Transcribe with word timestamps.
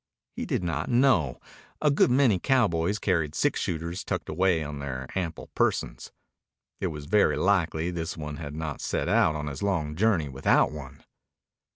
He 0.35 0.47
did 0.47 0.63
not 0.63 0.89
know. 0.89 1.39
A 1.79 1.91
good 1.91 2.09
many 2.09 2.39
cowboys 2.39 2.97
carried 2.97 3.35
six 3.35 3.59
shooters 3.59 4.03
tucked 4.03 4.29
away 4.29 4.63
on 4.63 4.79
their 4.79 5.05
ample 5.13 5.51
persons. 5.53 6.11
It 6.79 6.87
was 6.87 7.05
very 7.05 7.37
likely 7.37 7.91
this 7.91 8.17
one 8.17 8.37
had 8.37 8.55
not 8.55 8.81
set 8.81 9.07
out 9.07 9.35
on 9.35 9.45
his 9.45 9.61
long 9.61 9.95
journey 9.95 10.27
without 10.27 10.71
one. 10.71 11.03